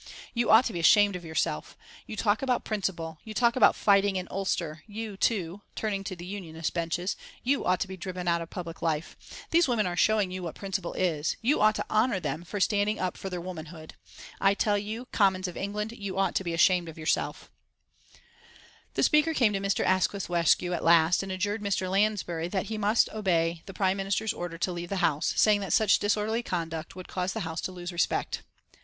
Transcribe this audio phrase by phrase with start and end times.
[0.33, 1.77] You ought to be ashamed of yourself.
[2.07, 6.25] You talk about principle you talk about fighting in Ulster you, too" turning to the
[6.25, 9.15] Unionist benches "You ought to be driven out of public life.
[9.51, 11.37] These women are showing you what principle is.
[11.43, 13.93] You ought to honour them for standing up for their womanhood.
[14.39, 17.47] I tell you, Commons of England, you ought to be ashamed of yourselves."
[18.95, 19.85] The Speaker came to Mr.
[19.85, 21.87] Asquith's rescue at last and adjured Mr.
[21.91, 25.73] Lansbury that he must obey the Prime Minister's order to leave the House, saying that
[25.73, 28.41] such disorderly conduct would cause the House to lose respect.